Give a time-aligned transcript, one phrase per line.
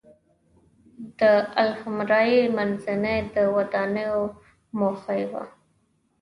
[1.19, 1.21] د
[1.63, 2.23] الحمرأ
[2.55, 4.05] منځۍ د ودانونې
[4.77, 5.43] موخه یې وه.